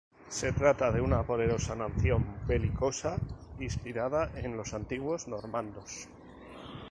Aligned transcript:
Se 0.29 0.51
trata 0.51 0.91
de 0.91 0.99
una 0.99 1.21
poderosa 1.21 1.75
nación 1.75 2.25
belicosa, 2.47 3.17
inspirada 3.59 4.31
en 4.33 4.57
los 4.57 4.73
antiguos 4.73 5.27
normandos. 5.27 6.09